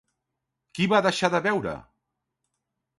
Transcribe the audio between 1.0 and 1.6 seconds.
deixar de